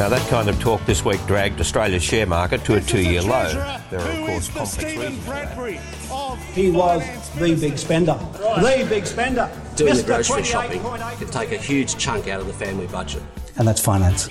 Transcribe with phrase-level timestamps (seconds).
[0.00, 3.20] Now, that kind of talk this week dragged Australia's share market to a two year
[3.20, 3.52] low.
[3.90, 5.24] There are, of course, complex reasons.
[5.24, 6.38] for that.
[6.54, 7.02] He was
[7.34, 8.18] the big spender.
[8.32, 9.50] The big spender.
[9.76, 13.22] doing the grocery shopping 28.8 could take a huge chunk out of the family budget.
[13.58, 14.30] And that's finance.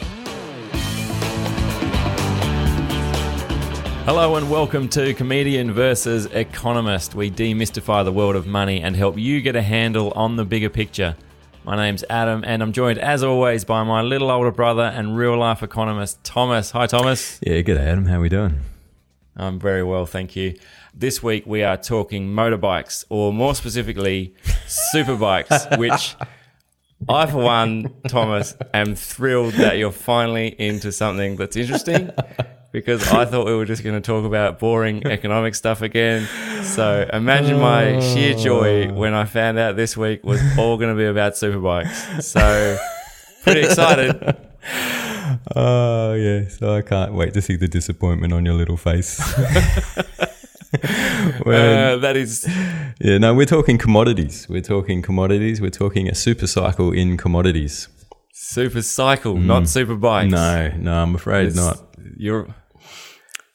[4.05, 7.13] Hello and welcome to Comedian versus Economist.
[7.13, 10.71] We demystify the world of money and help you get a handle on the bigger
[10.71, 11.15] picture.
[11.63, 15.37] My name's Adam and I'm joined as always by my little older brother and real
[15.37, 16.71] life economist Thomas.
[16.71, 17.39] Hi Thomas.
[17.45, 18.05] Yeah, good Adam.
[18.05, 18.59] How are we doing?
[19.35, 20.55] I'm very well, thank you.
[20.93, 24.33] This week we are talking motorbikes or more specifically
[24.93, 26.15] superbikes, which
[27.07, 32.11] I for one, Thomas, am thrilled that you're finally into something that's interesting
[32.71, 36.27] because I thought we were just going to talk about boring economic stuff again.
[36.63, 40.97] So imagine my sheer joy when I found out this week was all going to
[40.97, 42.23] be about superbikes.
[42.23, 42.77] So
[43.43, 44.37] pretty excited.
[45.55, 49.19] Oh yeah, so I can't wait to see the disappointment on your little face.
[51.43, 52.47] When- Uh, that is
[52.99, 54.47] yeah, no, we're talking commodities.
[54.49, 55.61] We're talking commodities.
[55.61, 57.87] We're talking a super cycle in commodities.
[58.33, 60.31] super cycle, not super bikes.
[60.31, 61.77] No, no, I'm afraid It's- not.
[62.17, 62.47] You're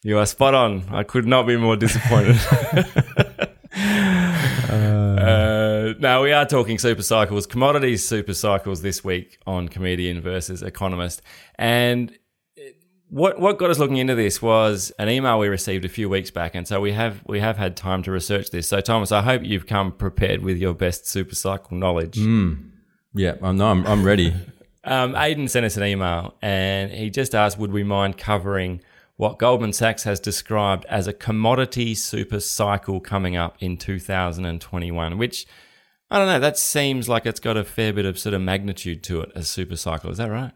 [0.05, 0.85] you are spot on.
[0.93, 2.37] I could not be more disappointed.
[3.75, 10.63] uh, now we are talking super cycles, commodities super cycles this week on comedian versus
[10.63, 11.23] economist,
[11.57, 12.17] and
[13.09, 16.31] what what got us looking into this was an email we received a few weeks
[16.31, 18.69] back, and so we have we have had time to research this.
[18.69, 22.19] So Thomas, I hope you've come prepared with your best super cycle knowledge.
[23.15, 24.35] Yeah, I'm, no, I'm, I'm ready.
[24.87, 28.83] Um, Aiden sent us an email and he just asked, would we mind covering
[29.17, 35.47] what Goldman Sachs has described as a commodity super cycle coming up in 2021, which
[36.11, 39.03] I don't know, that seems like it's got a fair bit of sort of magnitude
[39.05, 40.11] to it as super cycle.
[40.11, 40.53] Is that right?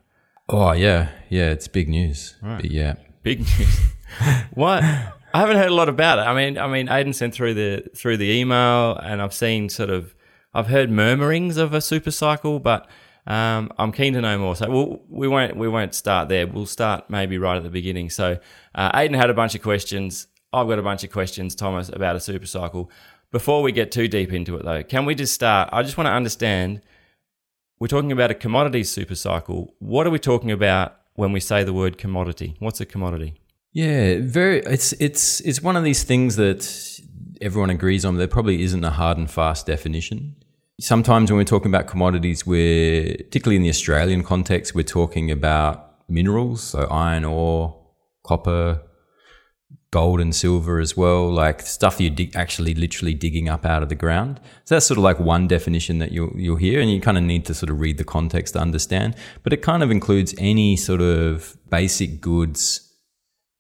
[0.49, 2.37] Oh yeah, yeah, it's big news.
[2.43, 3.81] But yeah, Big news.
[4.55, 4.83] what?
[4.83, 6.23] I haven't heard a lot about it.
[6.23, 9.91] I mean, I mean, Aiden sent through the through the email, and I've seen sort
[9.91, 10.15] of,
[10.55, 12.89] I've heard murmurings of a super cycle, but
[13.29, 14.57] um, I'm keen to know more.
[14.57, 16.47] So we'll, we won't we won't start there.
[16.47, 18.09] We'll start maybe right at the beginning.
[18.09, 18.39] So
[18.75, 20.27] uh, Aiden had a bunch of questions.
[20.53, 22.91] I've got a bunch of questions, Thomas, about a super cycle.
[23.31, 25.69] Before we get too deep into it, though, can we just start?
[25.73, 26.81] I just want to understand.
[27.79, 29.75] We're talking about a commodity super cycle.
[29.79, 32.57] What are we talking about when we say the word commodity?
[32.61, 33.35] What's a commodity?
[33.73, 34.61] Yeah, very.
[34.61, 36.65] It's it's it's one of these things that
[37.43, 38.17] everyone agrees on.
[38.17, 40.37] There probably isn't a hard and fast definition.
[40.81, 46.09] Sometimes when we're talking about commodities, we're particularly in the Australian context, we're talking about
[46.09, 47.77] minerals, so iron ore,
[48.25, 48.81] copper,
[49.91, 53.89] gold and silver as well, like stuff you're dig- actually literally digging up out of
[53.89, 54.39] the ground.
[54.65, 57.25] So that's sort of like one definition that you'll you'll hear, and you kind of
[57.25, 59.17] need to sort of read the context to understand.
[59.43, 62.93] But it kind of includes any sort of basic goods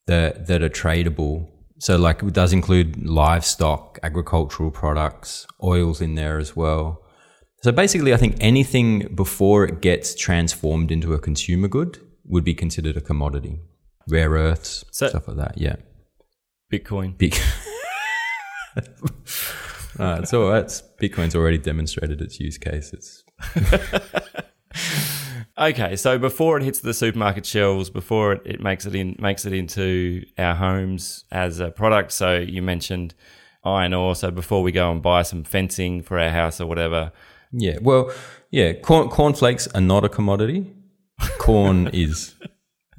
[0.06, 1.48] that that are tradable.
[1.80, 7.02] So like it does include livestock, agricultural products, oils in there as well.
[7.62, 12.54] So basically, I think anything before it gets transformed into a consumer good would be
[12.54, 13.60] considered a commodity.
[14.08, 15.58] Rare earths, So- stuff like that.
[15.58, 15.76] Yeah.
[16.72, 17.16] Bitcoin.
[17.18, 17.34] Big.
[19.98, 20.66] uh, it's all right.
[21.02, 22.92] Bitcoin's already demonstrated its use case.
[22.92, 23.24] It's
[25.58, 29.44] Okay, so before it hits the supermarket shelves, before it, it makes it in makes
[29.44, 32.12] it into our homes as a product.
[32.12, 33.14] So you mentioned
[33.64, 34.14] iron ore.
[34.14, 37.10] So before we go and buy some fencing for our house or whatever,
[37.52, 37.78] yeah.
[37.80, 38.12] Well,
[38.50, 38.72] yeah.
[38.74, 40.72] Corn cornflakes are not a commodity.
[41.38, 42.34] Corn is.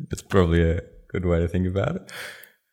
[0.10, 2.12] That's probably a good way to think about it.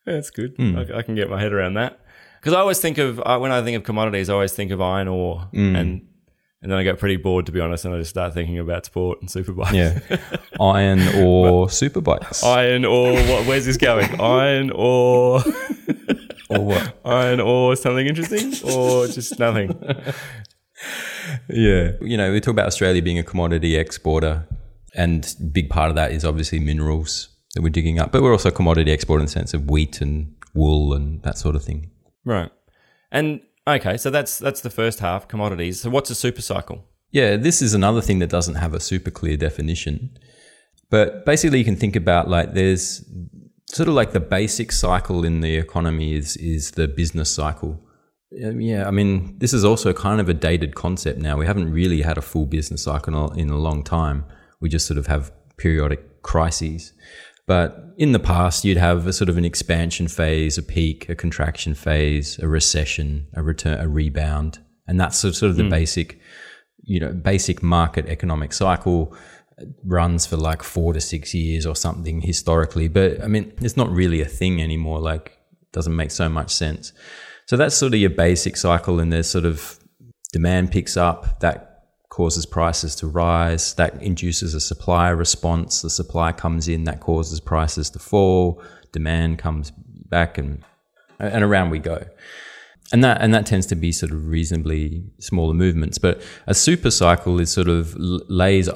[0.04, 0.54] that's good.
[0.56, 0.76] Hmm.
[0.78, 1.98] I, I can get my head around that
[2.40, 4.80] because I always think of I- when I think of commodities, I always think of
[4.80, 5.74] iron ore Hmm.
[5.76, 6.02] and
[6.62, 8.86] and then I get pretty bored to be honest, and I just start thinking about
[8.86, 9.72] sport and superbikes.
[9.74, 10.00] Yeah,
[10.60, 12.42] iron or superbikes.
[12.44, 13.12] iron ore.
[13.12, 13.46] What?
[13.46, 14.08] Where's this going?
[14.20, 15.42] Iron ore.
[16.48, 16.98] or what?
[17.04, 17.76] iron ore.
[17.76, 19.78] Something interesting, or just nothing.
[21.48, 24.46] Yeah, you know, we talk about Australia being a commodity exporter,
[24.94, 28.50] and big part of that is obviously minerals that we're digging up, but we're also
[28.50, 31.90] a commodity exporter in the sense of wheat and wool and that sort of thing.
[32.24, 32.50] Right.
[33.10, 35.80] And okay, so that's that's the first half commodities.
[35.80, 36.84] So what's a super cycle?
[37.10, 40.18] Yeah, this is another thing that doesn't have a super clear definition.
[40.90, 43.04] But basically, you can think about like there's
[43.66, 47.80] sort of like the basic cycle in the economy is is the business cycle.
[48.44, 51.36] Um, yeah, I mean, this is also kind of a dated concept now.
[51.36, 54.24] We haven't really had a full business cycle in a long time.
[54.60, 56.92] We just sort of have periodic crises.
[57.46, 61.14] But in the past, you'd have a sort of an expansion phase, a peak, a
[61.14, 65.70] contraction phase, a recession, a return, a rebound, and that's sort of the mm.
[65.70, 66.18] basic,
[66.82, 69.16] you know, basic market economic cycle
[69.84, 72.88] runs for like four to six years or something historically.
[72.88, 75.00] But I mean, it's not really a thing anymore.
[75.00, 76.92] Like, it doesn't make so much sense.
[77.46, 79.78] So that's sort of your basic cycle, and there's sort of
[80.32, 83.74] demand picks up that causes prices to rise.
[83.74, 85.82] That induces a supply response.
[85.82, 88.62] The supply comes in, that causes prices to fall.
[88.92, 89.70] Demand comes
[90.08, 90.64] back, and
[91.18, 92.04] and around we go.
[92.92, 95.98] And that and that tends to be sort of reasonably smaller movements.
[95.98, 98.68] But a super cycle is sort of lays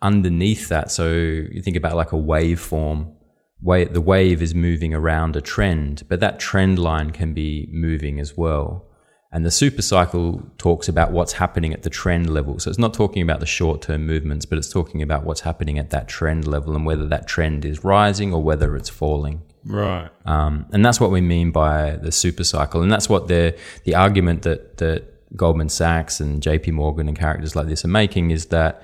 [0.00, 0.90] underneath that.
[0.90, 3.14] So you think about like a waveform.
[3.60, 8.20] Wave, the wave is moving around a trend, but that trend line can be moving
[8.20, 8.84] as well.
[9.30, 12.58] And the super cycle talks about what's happening at the trend level.
[12.58, 15.78] So it's not talking about the short term movements, but it's talking about what's happening
[15.78, 19.42] at that trend level and whether that trend is rising or whether it's falling.
[19.64, 20.08] Right.
[20.24, 22.80] Um, and that's what we mean by the super cycle.
[22.80, 27.54] And that's what the, the argument that, that Goldman Sachs and JP Morgan and characters
[27.54, 28.82] like this are making is that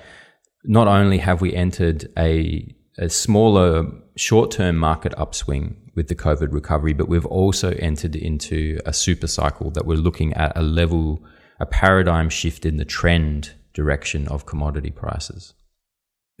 [0.63, 6.51] not only have we entered a, a smaller short term market upswing with the COVID
[6.51, 11.23] recovery, but we've also entered into a super cycle that we're looking at a level,
[11.59, 15.53] a paradigm shift in the trend direction of commodity prices.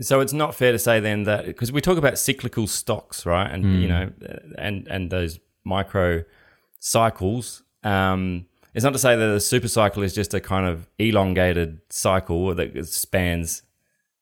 [0.01, 3.49] So it's not fair to say then that because we talk about cyclical stocks, right?
[3.49, 3.81] And mm.
[3.81, 4.11] you know,
[4.57, 6.23] and and those micro
[6.79, 7.63] cycles.
[7.83, 11.79] Um, it's not to say that a super cycle is just a kind of elongated
[11.89, 13.63] cycle that spans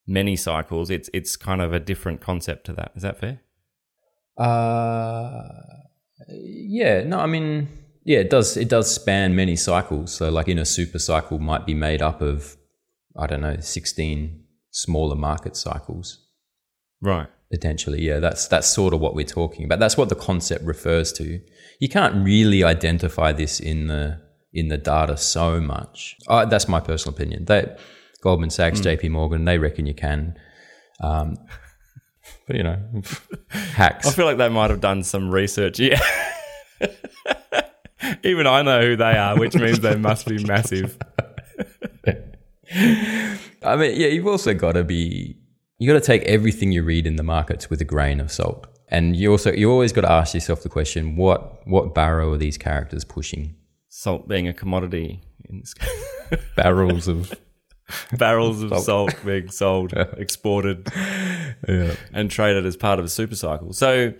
[0.08, 0.90] many cycles.
[0.90, 2.92] It's it's kind of a different concept to that.
[2.96, 3.42] Is that fair?
[4.38, 5.50] Uh,
[6.30, 7.04] yeah.
[7.04, 7.68] No, I mean,
[8.04, 8.58] yeah, it does.
[8.58, 10.14] It does span many cycles.
[10.14, 12.58] So, like in a super cycle, might be made up of,
[13.18, 16.20] I don't know, sixteen smaller market cycles.
[17.02, 17.28] Right.
[17.52, 18.20] Potentially, yeah.
[18.20, 19.80] That's that's sort of what we're talking about.
[19.80, 21.40] That's what the concept refers to.
[21.80, 24.20] You can't really identify this in the
[24.52, 26.16] in the data so much.
[26.28, 27.46] Uh, that's my personal opinion.
[27.46, 27.76] They,
[28.24, 28.84] Goldman Sachs, mm.
[28.84, 29.10] J.P.
[29.10, 30.40] Morgan, they reckon you can.
[31.02, 31.36] Um,
[32.48, 32.80] but you know,
[33.50, 34.08] hacks.
[34.08, 35.78] I feel like they might have done some research.
[35.78, 36.00] Yeah.
[38.24, 40.98] Even I know who they are, which means they must be massive.
[42.74, 45.38] I mean, yeah, you've also got to be,
[45.78, 48.68] you got to take everything you read in the markets with a grain of salt.
[48.88, 52.38] And you also, you always got to ask yourself the question, what, what barrow are
[52.38, 53.56] these characters pushing?
[53.90, 56.40] Salt being a commodity in this case.
[56.56, 57.34] Barrels of
[58.18, 60.88] barrels of salt being sold, exported,
[61.68, 61.96] yeah.
[62.14, 63.74] and traded as part of a super cycle.
[63.74, 64.14] So,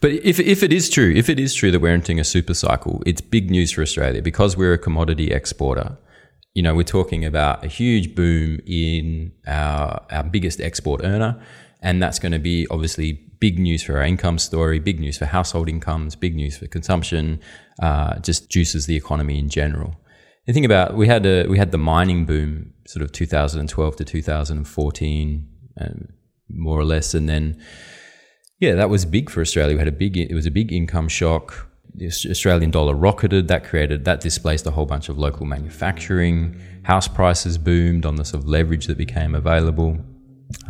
[0.00, 2.54] but if if it is true, if it is true that we're entering a super
[2.54, 5.98] cycle, it's big news for Australia because we're a commodity exporter.
[6.54, 11.42] You know, we're talking about a huge boom in our our biggest export earner,
[11.80, 15.24] and that's going to be obviously big news for our income story, big news for
[15.24, 17.40] household incomes, big news for consumption.
[17.80, 19.96] Uh, just juices the economy in general.
[20.46, 24.04] You think about we had a we had the mining boom sort of 2012 to
[24.04, 25.48] 2014,
[25.80, 26.08] um,
[26.48, 27.62] more or less, and then
[28.58, 29.74] yeah, that was big for Australia.
[29.74, 31.68] We had a big it was a big income shock.
[31.94, 33.48] The Australian dollar rocketed.
[33.48, 36.60] That created that displaced a whole bunch of local manufacturing.
[36.84, 39.98] House prices boomed on the sort of leverage that became available.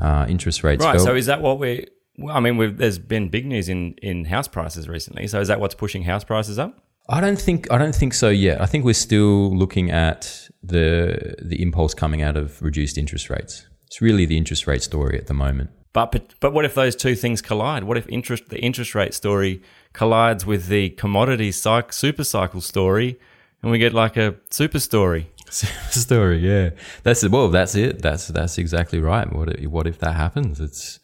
[0.01, 0.97] Uh, interest rates right.
[0.97, 1.07] Fell.
[1.07, 1.87] So is that what we?
[2.31, 5.27] I mean, there's been big news in in house prices recently.
[5.29, 6.85] So is that what's pushing house prices up?
[7.09, 8.61] I don't think I don't think so yet.
[8.61, 13.67] I think we're still looking at the the impulse coming out of reduced interest rates.
[13.87, 15.71] It's really the interest rate story at the moment.
[15.93, 17.85] But but, but what if those two things collide?
[17.85, 23.19] What if interest the interest rate story collides with the commodity cycle, super cycle story,
[23.63, 25.31] and we get like a super story?
[25.51, 26.71] Super story, yeah.
[27.03, 27.29] That's.
[27.29, 28.01] Well, that's it.
[28.01, 29.31] That's that's exactly right.
[29.31, 30.61] What if, what if that happens?
[30.61, 30.99] It's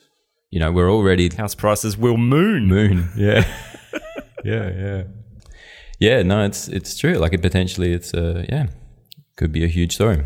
[0.50, 2.66] you know we're already house prices will moon.
[2.66, 3.44] Moon, yeah,
[4.44, 5.02] yeah, yeah.
[5.98, 7.14] Yeah, no, it's it's true.
[7.14, 8.66] Like it potentially, it's a yeah,
[9.36, 10.24] could be a huge story.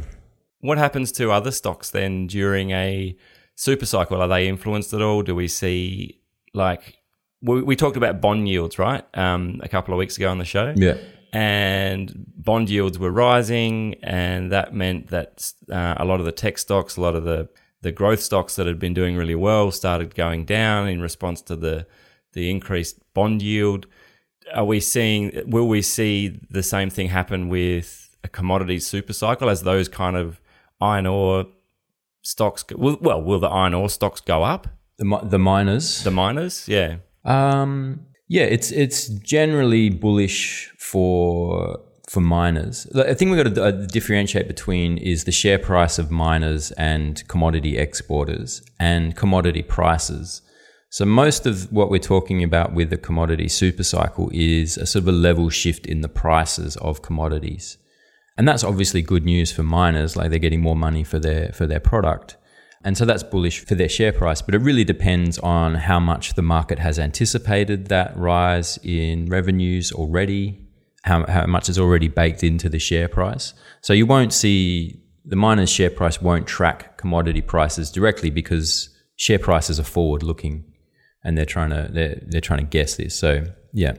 [0.61, 3.17] what happens to other stocks then during a
[3.55, 4.21] super cycle?
[4.23, 5.23] Are they influenced at all?
[5.23, 6.21] Do we see
[6.55, 6.99] like
[7.43, 9.05] we, we talked about bond yields, right?
[9.15, 10.73] Um, a couple of weeks ago on the show.
[10.77, 10.97] Yeah.
[11.35, 16.59] And bond yields were rising, and that meant that uh, a lot of the tech
[16.59, 17.49] stocks, a lot of the,
[17.81, 21.57] the growth stocks that had been doing really well started going down in response to
[21.57, 21.87] the
[22.35, 23.87] the increased bond yield.
[24.55, 25.43] Are we seeing?
[25.47, 30.17] Will we see the same thing happen with a commodities super cycle as those kind
[30.17, 30.41] of
[30.81, 31.47] iron ore
[32.23, 32.65] stocks?
[32.75, 34.69] Well, will the iron ore stocks go up?
[34.99, 36.05] The, the miners.
[36.05, 36.97] The miners, yeah.
[37.25, 42.87] Um, yeah, it's it's generally bullish for for miners.
[42.95, 47.27] I think we've got to uh, differentiate between is the share price of miners and
[47.29, 50.43] commodity exporters and commodity prices.
[50.93, 55.05] So most of what we're talking about with the commodity super cycle is a sort
[55.05, 57.79] of a level shift in the prices of commodities.
[58.37, 61.67] And that's obviously good news for miners, like they're getting more money for their for
[61.67, 62.37] their product.
[62.85, 66.35] And so that's bullish for their share price, but it really depends on how much
[66.35, 70.61] the market has anticipated that rise in revenues already,
[71.05, 73.55] how, how much is already baked into the share price.
[73.81, 79.39] So you won't see the miners' share price won't track commodity prices directly because share
[79.39, 80.67] prices are forward looking
[81.25, 83.15] and they're trying to they're, they're trying to guess this.
[83.15, 83.95] So yeah,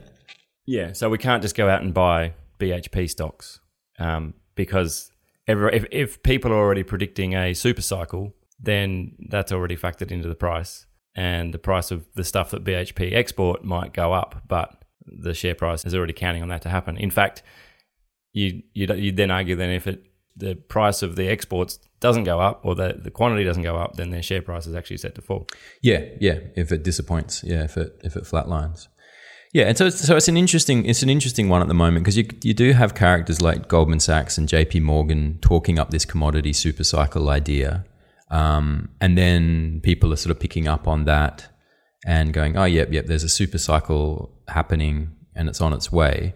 [0.66, 0.94] yeah.
[0.94, 3.60] So we can't just go out and buy BHP stocks
[4.00, 5.12] um, because
[5.48, 10.28] every, if if people are already predicting a super cycle, then that's already factored into
[10.28, 14.84] the price, and the price of the stuff that BHP export might go up, but
[15.06, 16.98] the share price is already counting on that to happen.
[16.98, 17.44] In fact,
[18.32, 22.40] you you you then argue then if it the price of the exports doesn't go
[22.40, 25.16] up or the, the quantity doesn't go up, then their share price is actually set
[25.16, 25.48] to fall.
[25.82, 26.40] Yeah, yeah.
[26.56, 27.64] If it disappoints, yeah.
[27.64, 28.88] If it if it flatlines,
[29.54, 29.66] yeah.
[29.66, 32.18] And so it's, so it's an interesting it's an interesting one at the moment because
[32.18, 34.82] you you do have characters like Goldman Sachs and J.P.
[34.82, 37.86] Morgan talking up this commodity super cycle idea,
[38.30, 41.48] um, and then people are sort of picking up on that
[42.06, 43.06] and going, oh, yep, yep.
[43.06, 46.36] There's a super cycle happening and it's on its way,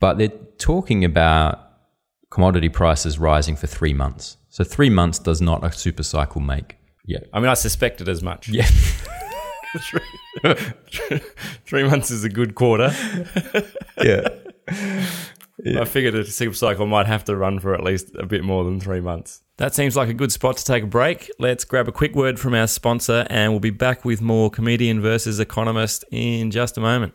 [0.00, 1.63] but they're talking about
[2.34, 4.38] commodity prices rising for three months.
[4.50, 6.76] So three months does not a super cycle make.
[7.06, 7.20] Yeah.
[7.32, 8.48] I mean, I suspected as much.
[8.48, 8.66] Yeah.
[9.78, 10.00] three,
[11.64, 12.90] three months is a good quarter.
[14.02, 14.30] yeah.
[14.68, 18.64] I figured a super cycle might have to run for at least a bit more
[18.64, 19.42] than three months.
[19.58, 21.30] That seems like a good spot to take a break.
[21.38, 25.00] Let's grab a quick word from our sponsor, and we'll be back with more comedian
[25.00, 27.14] versus economist in just a moment.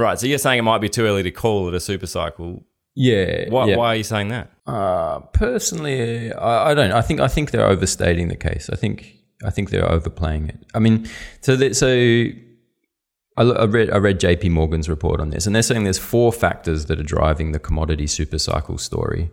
[0.00, 2.64] Right, so you're saying it might be too early to call it a super cycle.
[2.94, 3.50] Yeah.
[3.50, 3.76] Why, yeah.
[3.76, 4.50] why are you saying that?
[4.66, 6.92] Uh, personally, I, I don't.
[6.92, 8.70] I think I think they're overstating the case.
[8.72, 9.14] I think
[9.44, 10.64] I think they're overplaying it.
[10.74, 11.06] I mean,
[11.42, 11.86] so that, so
[13.36, 14.48] I, I read I read J.P.
[14.48, 18.06] Morgan's report on this, and they're saying there's four factors that are driving the commodity
[18.06, 19.30] super cycle story.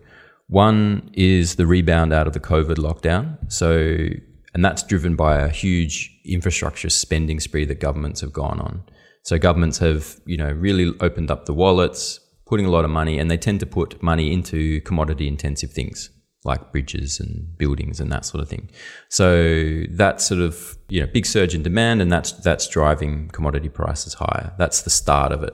[0.47, 3.37] One is the rebound out of the COVID lockdown.
[3.51, 4.07] So,
[4.53, 8.83] and that's driven by a huge infrastructure spending spree that governments have gone on.
[9.27, 13.19] So governments have, you know, really opened up the wallets, putting a lot of money,
[13.19, 16.09] and they tend to put money into commodity intensive things
[16.45, 18.69] like bridges and buildings and that sort of thing.
[19.09, 23.67] So that's sort of, you know, big surge in demand and that's that's driving commodity
[23.67, 24.53] prices higher.
[24.57, 25.53] That's the start of it.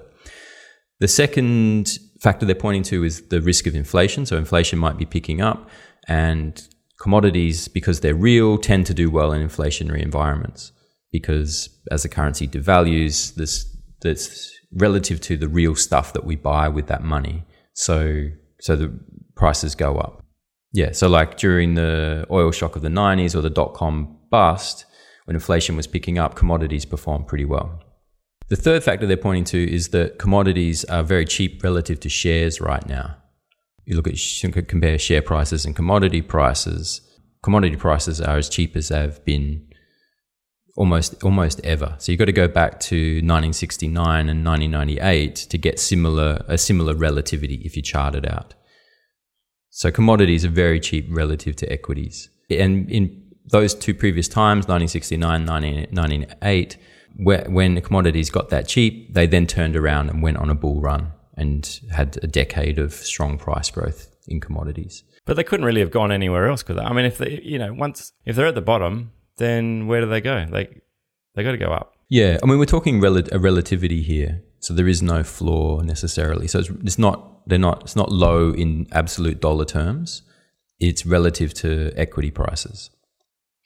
[1.00, 4.27] The second factor they're pointing to is the risk of inflation.
[4.27, 5.68] So inflation might be picking up
[6.08, 6.62] and
[7.00, 10.74] commodities because they're real tend to do well in inflationary environments
[11.13, 13.65] because as the currency devalues, this
[14.01, 17.46] this relative to the real stuff that we buy with that money.
[17.74, 18.27] So
[18.60, 19.00] so the
[19.38, 20.22] prices go up.
[20.74, 20.91] Yeah.
[20.91, 24.86] So like during the oil shock of the nineties or the dot com bust,
[25.25, 27.79] when inflation was picking up, commodities performed pretty well.
[28.50, 32.60] The third factor they're pointing to is that commodities are very cheap relative to shares
[32.60, 33.17] right now.
[33.86, 37.01] You look at compare share prices and commodity prices.
[37.41, 39.67] Commodity prices are as cheap as they've been
[40.75, 41.96] almost almost ever.
[42.00, 46.96] So you've got to go back to 1969 and 1998 to get similar a similar
[46.96, 48.53] relativity if you chart it out.
[49.70, 52.30] So commodities are very cheap relative to equities.
[52.50, 56.77] And in those two previous times, 1969, 1998,
[57.18, 61.12] when commodities got that cheap, they then turned around and went on a bull run.
[61.36, 65.03] and had a decade of strong price growth in commodities.
[65.25, 67.74] But they couldn't really have gone anywhere else because I mean, if they, you know,
[67.74, 70.46] once if they're at the bottom, then where do they go?
[70.50, 70.82] They
[71.36, 71.96] they got to go up.
[72.10, 76.48] Yeah, I mean, we're talking rel- a relativity here, so there is no floor necessarily.
[76.48, 80.22] So it's, it's not they're not it's not low in absolute dollar terms.
[80.80, 82.90] It's relative to equity prices.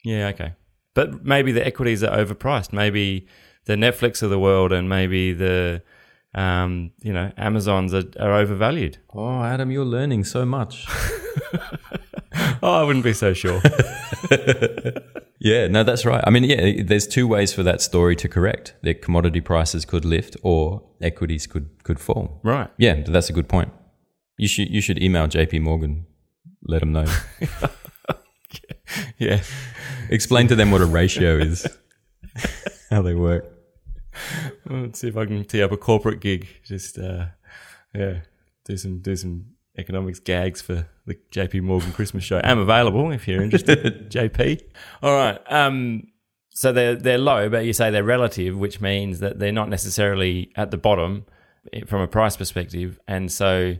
[0.04, 0.54] Yeah, okay.
[0.94, 2.72] But maybe the equities are overpriced.
[2.72, 3.26] Maybe
[3.66, 5.82] the Netflix of the world and maybe the
[6.34, 8.98] um, you know Amazons are, are overvalued.
[9.12, 10.86] Oh, Adam, you're learning so much.
[12.62, 13.60] oh, I wouldn't be so sure.
[15.48, 16.22] yeah, no, that's right.
[16.26, 18.74] I mean, yeah, there's two ways for that story to correct.
[18.82, 22.40] The commodity prices could lift, or equities could could fall.
[22.42, 22.70] Right.
[22.76, 23.72] Yeah, that's a good point.
[24.36, 25.60] You should you should email J.P.
[25.60, 26.06] Morgan,
[26.62, 27.06] let them know.
[29.18, 29.42] yeah.
[30.10, 31.66] Explain to them what a ratio is,
[32.90, 33.44] how they work.
[34.68, 36.46] Let's see if I can tee up a corporate gig.
[36.64, 37.26] Just uh,
[37.94, 38.20] yeah,
[38.64, 39.46] do some do some
[39.78, 42.40] economics gags for the JP Morgan Christmas show.
[42.44, 44.60] I'm available if you're interested, JP.
[45.02, 45.38] All right.
[45.50, 46.08] Um,
[46.50, 50.50] so they're they're low, but you say they're relative, which means that they're not necessarily
[50.56, 51.24] at the bottom
[51.72, 53.76] eh, from a price perspective, and so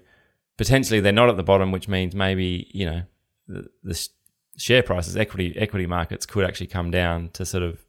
[0.57, 3.03] potentially they're not at the bottom, which means maybe you know
[3.49, 4.09] the, the
[4.57, 7.85] share prices, equity equity markets could actually come down to sort of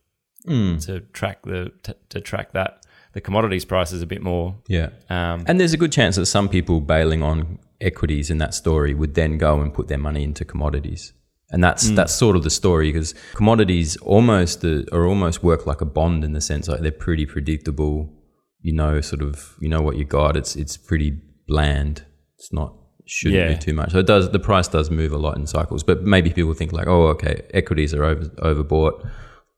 [0.47, 0.83] Mm.
[0.85, 4.55] to track the to, to track that the commodities prices a bit more.
[4.69, 4.89] Yeah.
[5.09, 8.93] Um, And there's a good chance that some people bailing on equities in that story
[8.93, 11.13] would then go and put their money into commodities.
[11.51, 11.95] And that's Mm.
[11.95, 16.23] that's sort of the story because commodities almost uh, are almost work like a bond
[16.23, 18.13] in the sense like they're pretty predictable.
[18.61, 20.35] You know, sort of you know what you got.
[20.37, 21.11] It's it's pretty
[21.47, 22.05] bland.
[22.37, 23.53] It's not shouldn't Yeah.
[23.53, 23.91] be too much.
[23.91, 25.81] So it does the price does move a lot in cycles.
[25.83, 29.09] But maybe people think like, oh, okay, equities are over overbought.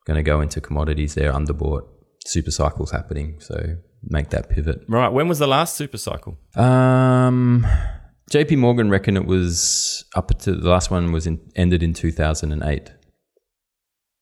[0.07, 1.13] Going to go into commodities.
[1.15, 1.81] They're underbought.
[2.25, 3.35] Super cycles happening.
[3.39, 3.55] So
[4.03, 4.79] make that pivot.
[4.87, 5.09] right.
[5.11, 6.37] When was the last super cycle?
[6.55, 7.67] Um,
[8.31, 8.55] J.P.
[8.55, 12.53] Morgan reckon it was up to the last one was in, ended in two thousand
[12.53, 12.89] and eight.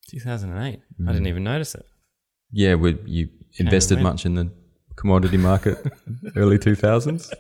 [0.10, 0.80] 2008.
[1.00, 1.08] Mm.
[1.08, 1.86] I didn't even notice it.
[2.52, 4.52] Yeah, we, you invested much in the
[4.96, 5.78] commodity market
[6.36, 7.32] early two thousands.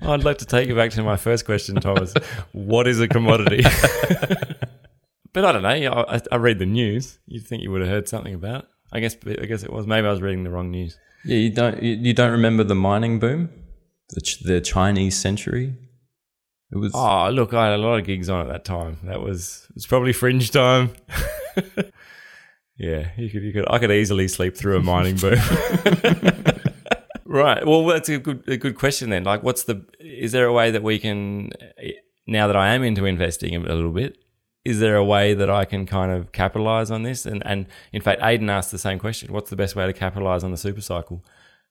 [0.00, 2.14] I'd like to take you back to my first question, Thomas.
[2.52, 3.64] what is a commodity?
[5.32, 6.04] but I don't know.
[6.08, 7.18] I, I read the news.
[7.26, 8.68] You'd think you would have heard something about it.
[8.92, 9.16] I guess.
[9.26, 9.88] I guess it was.
[9.88, 10.96] Maybe I was reading the wrong news.
[11.24, 13.50] Yeah, you don't you, you don't remember the mining boom,
[14.10, 15.74] the Ch- the Chinese century.
[16.72, 18.98] It was Oh, look, I had a lot of gigs on at that time.
[19.04, 20.90] That was it was probably fringe time.
[22.76, 25.38] yeah, you could, you could, I could easily sleep through a mining boom.
[27.24, 27.64] right.
[27.66, 29.24] Well, that's a good, a good question then.
[29.24, 29.84] Like, what's the?
[30.00, 31.50] Is there a way that we can,
[32.26, 34.18] now that I am into investing a little bit,
[34.64, 37.26] is there a way that I can kind of capitalize on this?
[37.26, 39.32] And and in fact, Aiden asked the same question.
[39.32, 41.24] What's the best way to capitalize on the super cycle?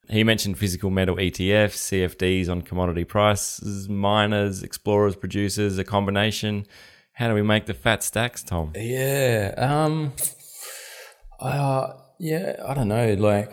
[0.08, 6.66] He mentioned physical metal ETFs, CFDs on commodity prices, miners, explorers, producers, a combination.
[7.12, 8.72] How do we make the fat stacks, Tom?
[8.74, 9.54] Yeah.
[9.56, 10.12] Um.
[11.40, 11.94] Uh.
[12.18, 12.56] Yeah.
[12.66, 13.14] I don't know.
[13.14, 13.52] Like,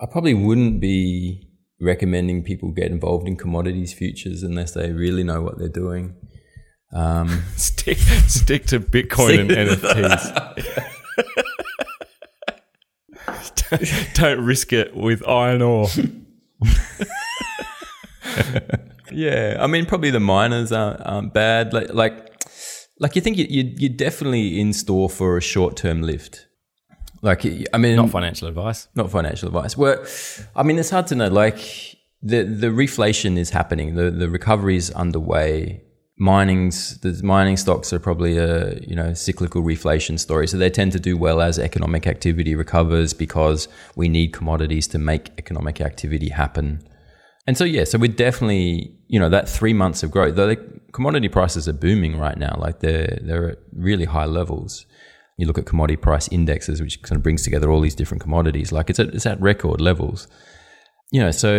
[0.00, 1.48] I probably wouldn't be
[1.80, 6.14] recommending people get involved in commodities futures unless they really know what they're doing.
[6.92, 7.42] Um.
[7.56, 10.94] Stick stick to Bitcoin and NFTs.
[14.14, 15.88] Don't risk it with iron ore.
[19.10, 21.72] Yeah, I mean, probably the miners aren't, aren't bad.
[21.72, 22.44] Like, like,
[23.00, 26.46] like you think you, you, you're definitely in store for a short term lift.
[27.22, 28.86] Like, I mean, Not financial advice.
[28.94, 29.76] not financial advice.
[29.76, 30.04] Well,
[30.54, 31.28] I mean, it's hard to know.
[31.28, 31.56] Like,
[32.22, 33.94] the the reflation is happening.
[33.94, 35.82] The the recovery is underway.
[36.20, 40.48] Mining's the mining stocks are probably a you know cyclical reflation story.
[40.48, 44.98] So they tend to do well as economic activity recovers because we need commodities to
[44.98, 46.82] make economic activity happen.
[47.46, 50.34] And so yeah, so we're definitely you know that three months of growth.
[50.36, 50.56] The
[50.92, 52.56] commodity prices are booming right now.
[52.58, 54.86] Like they're they're at really high levels.
[55.36, 58.72] You look at commodity price indexes, which kind of brings together all these different commodities.
[58.72, 60.26] Like it's at, it's at record levels.
[61.12, 61.52] You know, so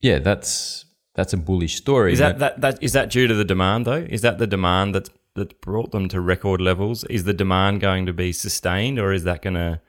[0.00, 0.86] yeah, that's
[1.18, 2.12] that's a bullish story.
[2.12, 4.06] Is that, that that is that due to the demand though?
[4.08, 7.02] Is that the demand that's that brought them to record levels?
[7.04, 9.80] Is the demand going to be sustained, or is that going to,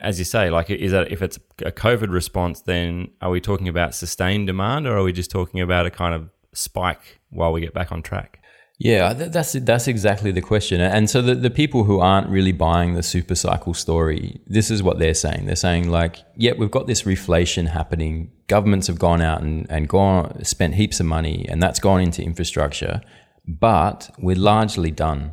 [0.00, 3.68] as you say, like is that if it's a COVID response, then are we talking
[3.68, 7.60] about sustained demand, or are we just talking about a kind of spike while we
[7.60, 8.40] get back on track?
[8.78, 10.82] Yeah, that's that's exactly the question.
[10.82, 14.82] And so the, the people who aren't really buying the super cycle story, this is
[14.82, 15.46] what they're saying.
[15.46, 18.32] They're saying like, yeah, we've got this reflation happening.
[18.48, 22.22] Governments have gone out and, and gone spent heaps of money and that's gone into
[22.22, 23.00] infrastructure,
[23.48, 25.32] but we're largely done.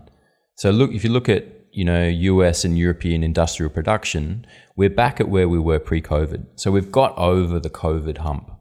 [0.55, 4.45] So look, if you look at, you know, US and European industrial production,
[4.77, 6.45] we're back at where we were pre-COVID.
[6.55, 8.51] So we've got over the COVID hump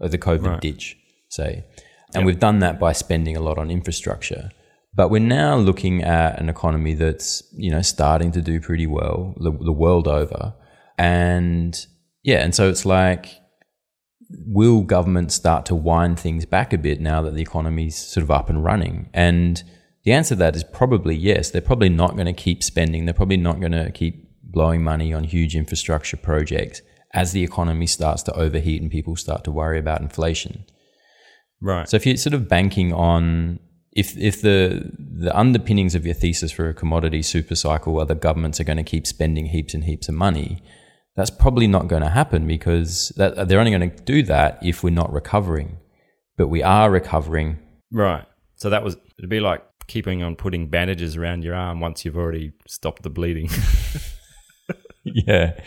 [0.00, 0.60] or the COVID Right.
[0.60, 0.96] ditch,
[1.28, 1.64] say.
[2.14, 4.50] And we've done that by spending a lot on infrastructure.
[4.94, 9.34] But we're now looking at an economy that's, you know, starting to do pretty well
[9.38, 10.54] the, the world over.
[10.98, 11.86] And
[12.22, 13.28] yeah, and so it's like,
[14.46, 18.30] will government start to wind things back a bit now that the economy's sort of
[18.30, 19.08] up and running?
[19.14, 19.62] And
[20.04, 21.50] the answer to that is probably yes.
[21.50, 23.06] They're probably not going to keep spending.
[23.06, 26.82] They're probably not going to keep blowing money on huge infrastructure projects
[27.14, 30.64] as the economy starts to overheat and people start to worry about inflation.
[31.62, 31.88] Right.
[31.88, 33.60] So if you're sort of banking on
[33.92, 38.14] if if the the underpinnings of your thesis for a commodity super cycle are the
[38.14, 40.62] governments are going to keep spending heaps and heaps of money,
[41.14, 44.82] that's probably not going to happen because that, they're only going to do that if
[44.82, 45.78] we're not recovering.
[46.36, 47.58] But we are recovering.
[47.92, 48.24] Right.
[48.56, 52.16] So that was it'd be like keeping on putting bandages around your arm once you've
[52.16, 53.48] already stopped the bleeding
[55.04, 55.60] Yeah.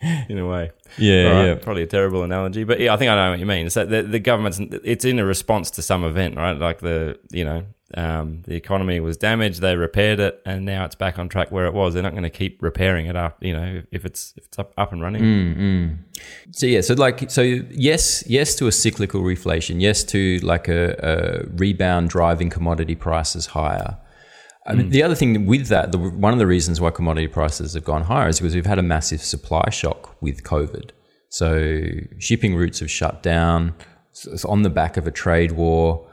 [0.28, 0.70] in a way.
[0.96, 1.54] Yeah, right, yeah.
[1.56, 3.68] Probably a terrible analogy, but yeah, I think I know what you mean.
[3.70, 6.56] So the the government's it's in a response to some event, right?
[6.56, 10.94] Like the you know um, the economy was damaged, they repaired it, and now it's
[10.94, 11.94] back on track where it was.
[11.94, 14.72] They're not going to keep repairing it up, you know, if it's if it's up,
[14.76, 15.22] up and running.
[15.22, 15.98] Mm.
[16.52, 20.94] So yeah, so like so yes, yes to a cyclical reflation, yes to like a,
[21.02, 23.96] a rebound driving commodity prices higher.
[24.68, 27.72] I mean, the other thing with that, the, one of the reasons why commodity prices
[27.72, 30.90] have gone higher is because we've had a massive supply shock with COVID.
[31.30, 31.80] So
[32.18, 33.74] shipping routes have shut down.
[34.10, 36.06] It's on the back of a trade war.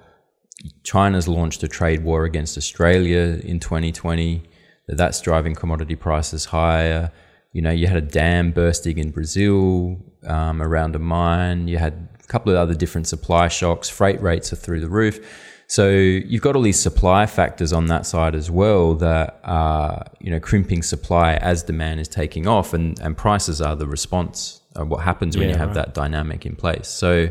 [0.84, 4.44] China's launched a trade war against Australia in 2020.
[4.88, 7.12] That's driving commodity prices higher.
[7.52, 11.68] You know, you had a dam bursting in Brazil um, around a mine.
[11.68, 13.90] You had a couple of other different supply shocks.
[13.90, 15.20] Freight rates are through the roof.
[15.68, 20.30] So you've got all these supply factors on that side as well that are, you
[20.30, 24.62] know, crimping supply as demand is taking off, and, and prices are the response.
[24.76, 25.86] Of what happens when Yeah, you have right.
[25.86, 26.90] that dynamic in place?
[26.90, 27.30] So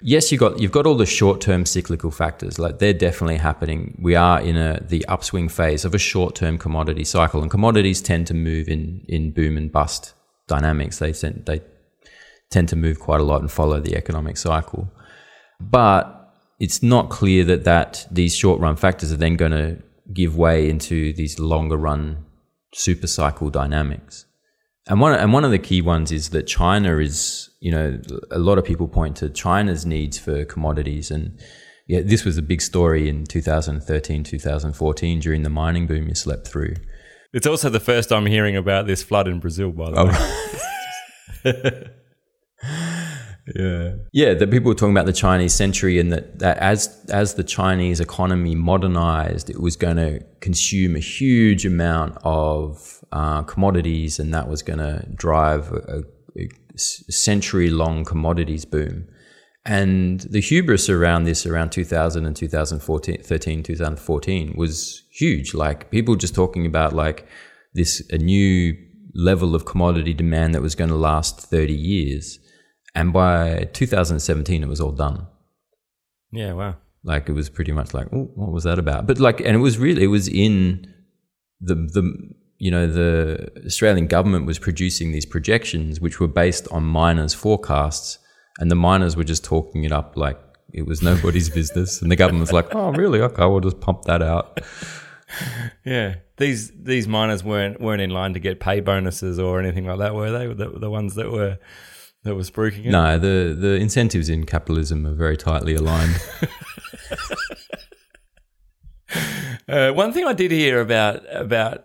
[0.00, 3.98] yes, you got you've got all the short term cyclical factors, like they're definitely happening.
[4.02, 8.00] We are in a the upswing phase of a short term commodity cycle, and commodities
[8.00, 10.14] tend to move in in boom and bust
[10.46, 10.98] dynamics.
[10.98, 11.60] They tend they
[12.50, 14.90] tend to move quite a lot and follow the economic cycle,
[15.60, 16.17] but
[16.58, 20.68] it's not clear that that these short run factors are then going to give way
[20.68, 22.24] into these longer run
[22.74, 24.26] super cycle dynamics.
[24.88, 28.38] And one and one of the key ones is that China is, you know, a
[28.38, 31.38] lot of people point to China's needs for commodities and
[31.86, 36.46] yeah, this was a big story in 2013, 2014 during the mining boom you slept
[36.46, 36.74] through.
[37.32, 40.12] It's also the first I'm hearing about this flood in Brazil, by the way.
[41.44, 41.94] Oh.
[43.54, 43.94] Yeah.
[44.12, 47.44] Yeah, that people were talking about the Chinese century and that, that as as the
[47.44, 54.34] Chinese economy modernized, it was going to consume a huge amount of uh, commodities and
[54.34, 56.02] that was going to drive a,
[56.36, 59.08] a century long commodities boom.
[59.64, 65.52] And the hubris around this around 2000 and 2014, 13, 2014 was huge.
[65.52, 67.28] Like people just talking about like
[67.74, 68.74] this, a new
[69.14, 72.38] level of commodity demand that was going to last 30 years.
[72.94, 75.26] And by 2017, it was all done.
[76.32, 76.76] yeah, wow.
[77.04, 79.06] Like it was pretty much like, oh, what was that about?
[79.06, 80.92] But like, and it was really, it was in
[81.60, 86.82] the the you know the Australian government was producing these projections which were based on
[86.84, 88.18] miners' forecasts,
[88.58, 90.38] and the miners were just talking it up like
[90.72, 93.20] it was nobody's business, and the government was like, oh, really?
[93.20, 94.60] Okay, we'll just pump that out.
[95.84, 99.98] Yeah, these these miners weren't weren't in line to get pay bonuses or anything like
[99.98, 100.46] that, were they?
[100.46, 101.58] The, the ones that were
[102.24, 102.90] that was spruiking it.
[102.90, 106.20] No, the the incentives in capitalism are very tightly aligned.
[109.68, 111.84] Uh, one thing I did hear about about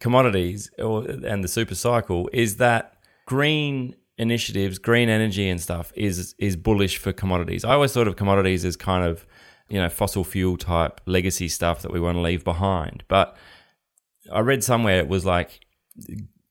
[0.00, 2.94] commodities or, and the super cycle is that
[3.26, 7.64] green initiatives, green energy and stuff is is bullish for commodities.
[7.64, 9.26] I always thought of commodities as kind of
[9.68, 13.36] you know fossil fuel type legacy stuff that we want to leave behind, but
[14.32, 15.60] I read somewhere it was like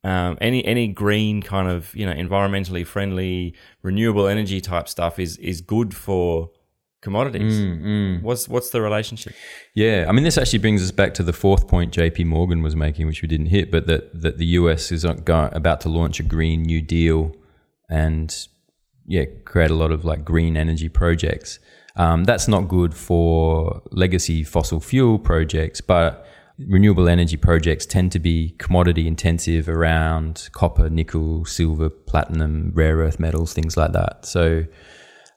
[0.04, 5.38] um, any any green kind of you know environmentally friendly renewable energy type stuff is
[5.38, 6.52] is good for
[7.02, 7.60] commodities.
[8.24, 9.34] What's what's the relationship?
[9.74, 12.26] Yeah, I mean, this actually brings us back to the fourth point J.P.
[12.26, 14.92] Morgan was making, which we didn't hit, but that that the U.S.
[14.92, 17.36] is about to launch a Green New Deal,
[17.90, 18.48] and
[19.06, 21.60] yeah, create a lot of like green energy projects.
[21.96, 26.26] Um, that's not good for legacy fossil fuel projects, but
[26.68, 33.20] renewable energy projects tend to be commodity intensive around copper, nickel, silver, platinum, rare earth
[33.20, 34.26] metals, things like that.
[34.26, 34.66] So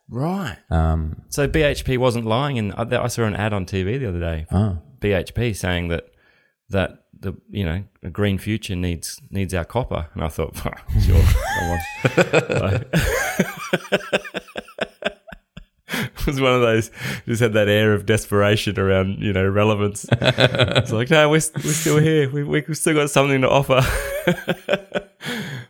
[0.08, 0.58] Right.
[0.70, 4.20] um, So BHP wasn't lying, and I I saw an ad on TV the other
[4.20, 4.46] day.
[4.50, 6.04] ah, BHP saying that
[6.70, 10.56] that the you know a green future needs needs our copper, and I thought,
[11.00, 12.85] sure, come on.
[16.26, 16.90] Was one of those
[17.26, 20.06] just had that air of desperation around you know relevance.
[20.12, 22.30] it's like no, we're, we're still here.
[22.30, 23.80] We we still got something to offer.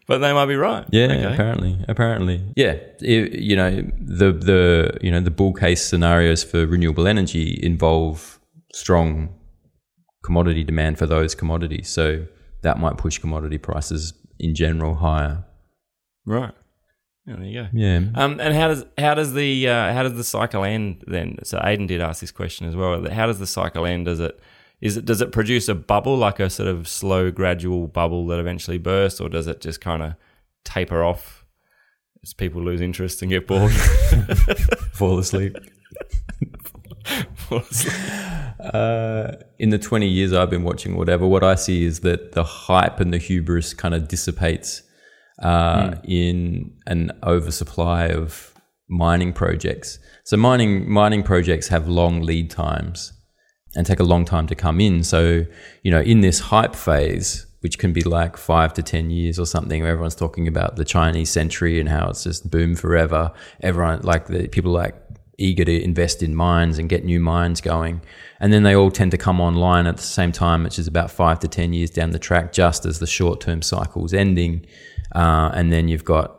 [0.06, 0.84] but they might be right.
[0.90, 1.24] Yeah, Okay.
[1.34, 2.76] apparently, apparently, yeah.
[3.00, 8.38] It, you know, the the you know the bull case scenarios for renewable energy involve
[8.74, 9.34] strong
[10.24, 12.26] commodity demand for those commodities, so
[12.62, 15.44] that might push commodity prices in general higher.
[16.24, 16.54] Right.
[17.26, 17.68] Yeah, there you go.
[17.72, 18.00] Yeah.
[18.14, 21.38] Um, and how does how does the uh, how does the cycle end then?
[21.44, 23.08] So Aiden did ask this question as well.
[23.10, 24.06] How does the cycle end?
[24.06, 24.40] Does it
[24.80, 28.40] is it does it produce a bubble like a sort of slow gradual bubble that
[28.40, 30.14] eventually bursts, or does it just kind of
[30.64, 31.44] taper off
[32.24, 33.72] as people lose interest and get bored?
[34.92, 35.56] Fall asleep.
[37.34, 37.94] Fall asleep.
[38.58, 42.44] Uh, in the 20 years I've been watching whatever, what I see is that the
[42.44, 44.82] hype and the hubris kind of dissipates
[45.42, 48.54] uh, in an oversupply of
[48.88, 49.98] mining projects.
[50.24, 53.12] So mining mining projects have long lead times
[53.74, 55.02] and take a long time to come in.
[55.02, 55.44] So,
[55.82, 59.46] you know, in this hype phase, which can be like five to 10 years or
[59.46, 63.32] something, where everyone's talking about the Chinese century and how it's just boom forever.
[63.60, 64.94] Everyone, like the people like
[65.38, 68.02] eager to invest in mines and get new mines going.
[68.40, 71.10] And then they all tend to come online at the same time, which is about
[71.10, 74.66] five to 10 years down the track, just as the short term cycle's ending.
[75.14, 76.38] Uh, and then you've got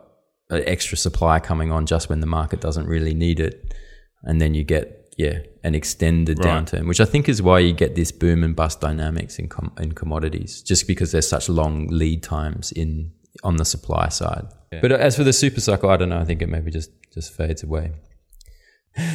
[0.50, 3.74] an extra supply coming on just when the market doesn't really need it.
[4.22, 6.64] And then you get, yeah, an extended Right.
[6.66, 9.72] downturn, which I think is why you get this boom and bust dynamics in, com-
[9.78, 14.46] in commodities, just because there's such long lead times in on the supply side.
[14.80, 16.18] But as for the super cycle, I don't know.
[16.18, 17.92] I think it maybe just just fades away.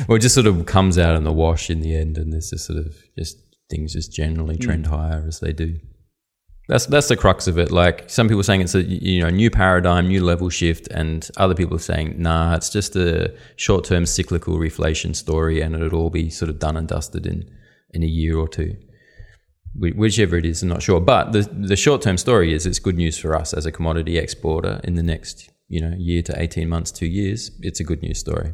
[0.09, 2.49] Or it just sort of comes out in the wash in the end, and there's
[2.49, 3.37] just sort of just
[3.69, 5.79] things just generally trend higher as they do.
[6.69, 7.71] That's that's the crux of it.
[7.71, 11.55] Like some people saying it's a you know new paradigm, new level shift, and other
[11.55, 16.11] people are saying nah, it's just a short term cyclical reflation story, and it'll all
[16.11, 17.49] be sort of done and dusted in
[17.89, 18.77] in a year or two.
[19.75, 21.01] Whichever it is, I'm not sure.
[21.01, 24.19] But the the short term story is it's good news for us as a commodity
[24.19, 27.49] exporter in the next you know year to eighteen months, two years.
[27.61, 28.53] It's a good news story.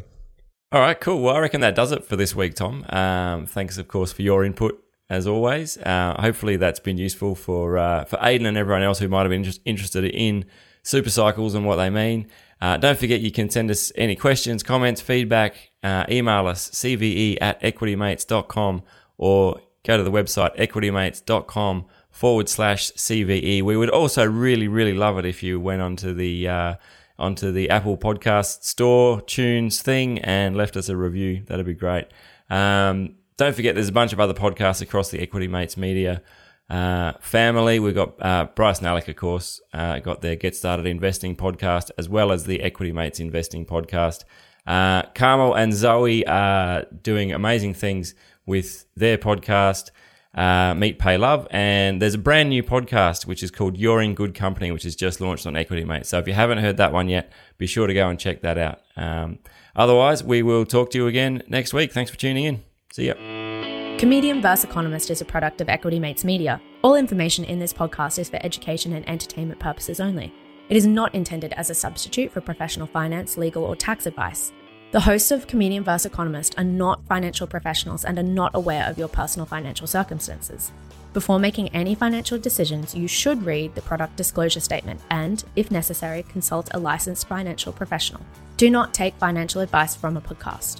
[0.72, 1.22] All right, cool.
[1.22, 2.86] Well, I reckon that does it for this week, Tom.
[2.90, 5.78] Um, thanks, of course, for your input as always.
[5.78, 9.30] Uh, hopefully, that's been useful for uh, for Aiden and everyone else who might have
[9.30, 10.46] been interest- interested in
[10.84, 12.28] super cycles and what they mean.
[12.62, 15.72] Uh, don't forget, you can send us any questions, comments, feedback.
[15.84, 18.82] Uh, email us cve at equitymates.com
[19.18, 23.62] or go to the website equitymates.com forward slash CVE.
[23.62, 26.76] We would also really, really love it if you went onto the uh,
[27.20, 31.44] onto the Apple Podcast Store tunes thing and left us a review.
[31.46, 32.08] That'd be great.
[32.50, 36.22] Um, don't forget, there's a bunch of other podcasts across the Equity Mates Media
[36.70, 37.80] uh, family.
[37.80, 41.92] We've got uh, Bryce and Alec, of course, uh, got their Get Started Investing podcast,
[41.98, 44.24] as well as the Equity Mates Investing podcast.
[44.66, 49.92] Uh, Carmel and Zoe are doing amazing things with their podcast,
[50.34, 51.48] uh, Meet, Pay, Love.
[51.52, 54.96] And there's a brand new podcast, which is called You're in Good Company, which is
[54.96, 56.10] just launched on Equity Mates.
[56.10, 58.58] So if you haven't heard that one yet, be sure to go and check that
[58.58, 58.82] out.
[58.96, 59.40] Um,
[59.76, 61.92] otherwise, we will talk to you again next week.
[61.92, 62.75] Thanks for tuning in.
[62.96, 63.16] See ya.
[64.00, 64.64] Comedian vs.
[64.64, 66.62] Economist is a product of Equity Mates Media.
[66.82, 70.34] All information in this podcast is for education and entertainment purposes only.
[70.70, 74.54] It is not intended as a substitute for professional finance, legal, or tax advice.
[74.92, 76.06] The hosts of Comedian vs.
[76.06, 80.72] Economist are not financial professionals and are not aware of your personal financial circumstances.
[81.12, 86.24] Before making any financial decisions, you should read the product disclosure statement and, if necessary,
[86.24, 88.22] consult a licensed financial professional.
[88.56, 90.80] Do not take financial advice from a podcast.